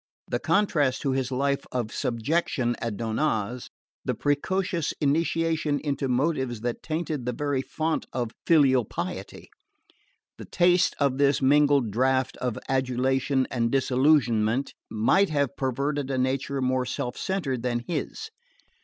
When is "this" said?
11.19-11.39